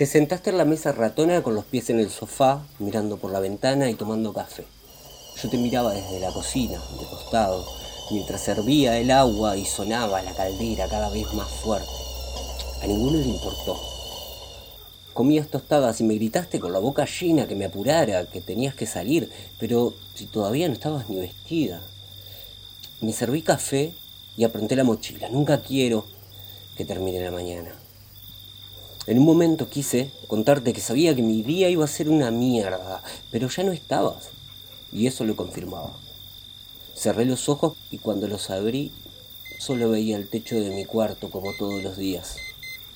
Te 0.00 0.06
sentaste 0.06 0.48
en 0.48 0.56
la 0.56 0.64
mesa 0.64 0.92
ratona 0.92 1.42
con 1.42 1.54
los 1.54 1.66
pies 1.66 1.90
en 1.90 2.00
el 2.00 2.08
sofá, 2.08 2.64
mirando 2.78 3.18
por 3.18 3.30
la 3.30 3.38
ventana 3.38 3.90
y 3.90 3.94
tomando 3.96 4.32
café. 4.32 4.64
Yo 5.36 5.50
te 5.50 5.58
miraba 5.58 5.92
desde 5.92 6.20
la 6.20 6.32
cocina, 6.32 6.80
de 6.98 7.04
costado, 7.04 7.66
mientras 8.10 8.40
servía 8.40 8.96
el 8.96 9.10
agua 9.10 9.58
y 9.58 9.66
sonaba 9.66 10.22
la 10.22 10.32
caldera 10.32 10.88
cada 10.88 11.10
vez 11.10 11.30
más 11.34 11.50
fuerte. 11.50 11.92
A 12.80 12.86
ninguno 12.86 13.18
le 13.18 13.26
importó. 13.26 13.78
Comías 15.12 15.48
tostadas 15.48 16.00
y 16.00 16.04
me 16.04 16.14
gritaste 16.14 16.60
con 16.60 16.72
la 16.72 16.78
boca 16.78 17.04
llena 17.04 17.46
que 17.46 17.54
me 17.54 17.66
apurara, 17.66 18.24
que 18.24 18.40
tenías 18.40 18.74
que 18.74 18.86
salir, 18.86 19.30
pero 19.58 19.92
si 20.14 20.24
todavía 20.24 20.66
no 20.68 20.72
estabas 20.72 21.10
ni 21.10 21.16
vestida. 21.16 21.82
Me 23.02 23.12
serví 23.12 23.42
café 23.42 23.92
y 24.34 24.44
aprenté 24.44 24.76
la 24.76 24.84
mochila. 24.84 25.28
Nunca 25.28 25.60
quiero 25.60 26.06
que 26.78 26.86
termine 26.86 27.22
la 27.22 27.32
mañana. 27.32 27.74
En 29.10 29.18
un 29.18 29.24
momento 29.24 29.68
quise 29.68 30.12
contarte 30.28 30.72
que 30.72 30.80
sabía 30.80 31.16
que 31.16 31.22
mi 31.22 31.42
día 31.42 31.68
iba 31.68 31.84
a 31.84 31.88
ser 31.88 32.08
una 32.08 32.30
mierda, 32.30 33.02
pero 33.32 33.48
ya 33.48 33.64
no 33.64 33.72
estabas. 33.72 34.28
Y 34.92 35.08
eso 35.08 35.24
lo 35.24 35.34
confirmaba. 35.34 35.98
Cerré 36.94 37.24
los 37.24 37.48
ojos 37.48 37.76
y 37.90 37.98
cuando 37.98 38.28
los 38.28 38.50
abrí 38.50 38.92
solo 39.58 39.90
veía 39.90 40.16
el 40.16 40.28
techo 40.28 40.54
de 40.54 40.70
mi 40.70 40.84
cuarto 40.84 41.28
como 41.28 41.52
todos 41.58 41.82
los 41.82 41.96
días, 41.96 42.36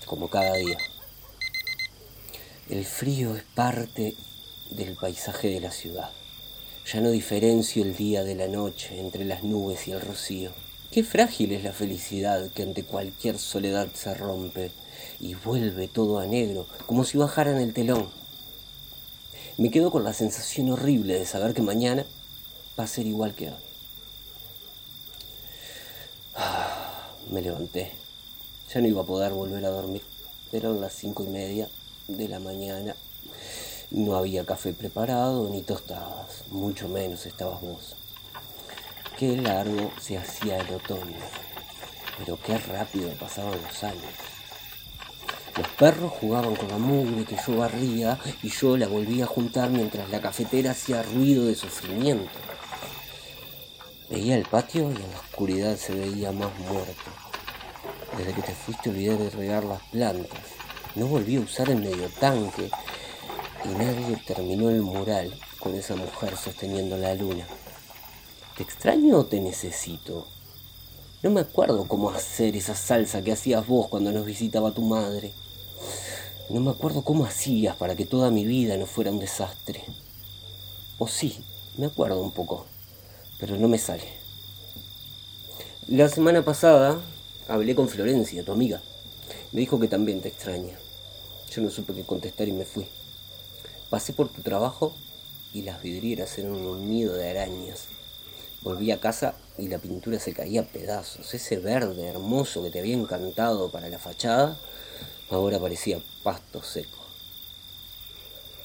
como 0.06 0.30
cada 0.30 0.52
día. 0.54 0.78
El 2.70 2.84
frío 2.84 3.34
es 3.34 3.42
parte 3.42 4.14
del 4.70 4.94
paisaje 4.94 5.48
de 5.48 5.58
la 5.58 5.72
ciudad. 5.72 6.10
Ya 6.92 7.00
no 7.00 7.10
diferencio 7.10 7.82
el 7.82 7.96
día 7.96 8.22
de 8.22 8.36
la 8.36 8.46
noche 8.46 9.00
entre 9.00 9.24
las 9.24 9.42
nubes 9.42 9.88
y 9.88 9.90
el 9.90 10.00
rocío. 10.00 10.52
Qué 10.94 11.02
frágil 11.02 11.50
es 11.50 11.64
la 11.64 11.72
felicidad 11.72 12.52
que 12.52 12.62
ante 12.62 12.84
cualquier 12.84 13.40
soledad 13.40 13.88
se 13.94 14.14
rompe 14.14 14.70
y 15.18 15.34
vuelve 15.34 15.88
todo 15.88 16.20
a 16.20 16.26
negro, 16.26 16.68
como 16.86 17.02
si 17.02 17.18
bajaran 17.18 17.56
el 17.56 17.74
telón. 17.74 18.08
Me 19.56 19.72
quedo 19.72 19.90
con 19.90 20.04
la 20.04 20.12
sensación 20.12 20.70
horrible 20.70 21.18
de 21.18 21.26
saber 21.26 21.52
que 21.52 21.62
mañana 21.62 22.06
va 22.78 22.84
a 22.84 22.86
ser 22.86 23.08
igual 23.08 23.34
que 23.34 23.48
hoy. 23.48 23.56
Ah, 26.36 27.08
me 27.28 27.42
levanté. 27.42 27.90
Ya 28.72 28.80
no 28.80 28.86
iba 28.86 29.02
a 29.02 29.06
poder 29.06 29.32
volver 29.32 29.64
a 29.64 29.70
dormir. 29.70 30.02
Eran 30.52 30.80
las 30.80 30.92
cinco 30.92 31.24
y 31.24 31.26
media 31.26 31.68
de 32.06 32.28
la 32.28 32.38
mañana. 32.38 32.94
No 33.90 34.14
había 34.14 34.46
café 34.46 34.72
preparado 34.72 35.50
ni 35.50 35.62
tostadas, 35.62 36.44
mucho 36.52 36.86
menos 36.86 37.26
estabas 37.26 37.60
vos. 37.62 37.96
Qué 39.16 39.36
largo 39.36 39.92
se 40.00 40.18
hacía 40.18 40.58
el 40.58 40.74
otoño, 40.74 41.16
pero 42.18 42.36
qué 42.44 42.58
rápido 42.58 43.10
pasaban 43.12 43.62
los 43.62 43.84
años. 43.84 44.02
Los 45.56 45.68
perros 45.68 46.12
jugaban 46.20 46.56
con 46.56 46.66
la 46.66 46.78
mugre 46.78 47.24
que 47.24 47.36
yo 47.46 47.58
barría 47.58 48.18
y 48.42 48.48
yo 48.48 48.76
la 48.76 48.88
volvía 48.88 49.22
a 49.22 49.28
juntar 49.28 49.70
mientras 49.70 50.10
la 50.10 50.20
cafetera 50.20 50.72
hacía 50.72 51.04
ruido 51.04 51.46
de 51.46 51.54
sufrimiento. 51.54 52.32
Veía 54.10 54.34
el 54.34 54.46
patio 54.46 54.90
y 54.90 54.96
en 54.96 55.10
la 55.12 55.20
oscuridad 55.20 55.76
se 55.76 55.94
veía 55.94 56.32
más 56.32 56.50
muerto. 56.58 57.10
Desde 58.18 58.32
que 58.32 58.42
te 58.42 58.52
fuiste 58.52 58.90
olvidé 58.90 59.16
de 59.16 59.30
regar 59.30 59.62
las 59.62 59.82
plantas. 59.92 60.42
No 60.96 61.06
volví 61.06 61.36
a 61.36 61.40
usar 61.40 61.70
el 61.70 61.78
medio 61.78 62.08
tanque 62.18 62.68
y 63.64 63.68
nadie 63.68 64.20
terminó 64.26 64.70
el 64.70 64.82
mural 64.82 65.32
con 65.60 65.76
esa 65.76 65.94
mujer 65.94 66.36
sosteniendo 66.36 66.96
la 66.96 67.14
luna. 67.14 67.46
¿Te 68.56 68.62
extraño 68.62 69.18
o 69.18 69.26
te 69.26 69.40
necesito? 69.40 70.28
No 71.24 71.30
me 71.30 71.40
acuerdo 71.40 71.88
cómo 71.88 72.10
hacer 72.10 72.54
esa 72.54 72.76
salsa 72.76 73.20
que 73.20 73.32
hacías 73.32 73.66
vos 73.66 73.88
cuando 73.88 74.12
nos 74.12 74.24
visitaba 74.24 74.72
tu 74.72 74.82
madre. 74.82 75.32
No 76.50 76.60
me 76.60 76.70
acuerdo 76.70 77.02
cómo 77.02 77.24
hacías 77.24 77.74
para 77.74 77.96
que 77.96 78.06
toda 78.06 78.30
mi 78.30 78.44
vida 78.44 78.76
no 78.76 78.86
fuera 78.86 79.10
un 79.10 79.18
desastre. 79.18 79.82
O 80.98 81.08
sí, 81.08 81.36
me 81.78 81.86
acuerdo 81.86 82.22
un 82.22 82.30
poco, 82.30 82.64
pero 83.40 83.56
no 83.56 83.66
me 83.66 83.78
sale. 83.78 84.04
La 85.88 86.08
semana 86.08 86.44
pasada 86.44 87.00
hablé 87.48 87.74
con 87.74 87.88
Florencia, 87.88 88.44
tu 88.44 88.52
amiga. 88.52 88.80
Me 89.50 89.60
dijo 89.60 89.80
que 89.80 89.88
también 89.88 90.20
te 90.20 90.28
extraña. 90.28 90.78
Yo 91.50 91.60
no 91.60 91.70
supe 91.70 91.92
qué 91.92 92.04
contestar 92.04 92.46
y 92.46 92.52
me 92.52 92.64
fui. 92.64 92.86
Pasé 93.90 94.12
por 94.12 94.28
tu 94.28 94.42
trabajo 94.42 94.94
y 95.52 95.62
las 95.62 95.82
vidrieras 95.82 96.38
eran 96.38 96.52
un 96.52 96.88
nido 96.88 97.14
de 97.14 97.30
arañas. 97.30 97.88
Volví 98.64 98.90
a 98.90 98.98
casa 98.98 99.34
y 99.56 99.68
la 99.68 99.78
pintura 99.78 100.18
se 100.18 100.32
caía 100.32 100.62
a 100.62 100.64
pedazos. 100.64 101.32
Ese 101.32 101.58
verde 101.58 102.08
hermoso 102.08 102.64
que 102.64 102.70
te 102.70 102.80
había 102.80 102.94
encantado 102.94 103.70
para 103.70 103.88
la 103.88 104.00
fachada 104.00 104.58
Ahora 105.30 105.58
parecía 105.58 106.00
pasto 106.22 106.62
seco. 106.62 106.98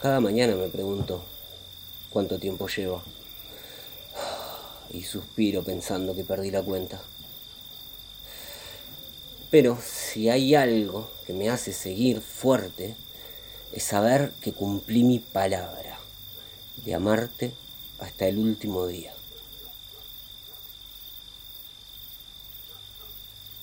Cada 0.01 0.19
mañana 0.19 0.55
me 0.55 0.67
pregunto 0.67 1.23
cuánto 2.09 2.37
tiempo 2.37 2.67
llevo. 2.67 3.01
Y 4.91 5.03
suspiro 5.03 5.63
pensando 5.63 6.13
que 6.13 6.23
perdí 6.23 6.51
la 6.51 6.61
cuenta. 6.61 7.01
Pero 9.49 9.77
si 9.81 10.29
hay 10.29 10.53
algo 10.53 11.09
que 11.25 11.33
me 11.33 11.49
hace 11.49 11.73
seguir 11.73 12.21
fuerte, 12.21 12.95
es 13.71 13.83
saber 13.83 14.33
que 14.41 14.53
cumplí 14.53 15.03
mi 15.03 15.19
palabra 15.19 15.97
de 16.85 16.93
amarte 16.93 17.53
hasta 17.99 18.27
el 18.27 18.37
último 18.37 18.85
día. 18.85 19.13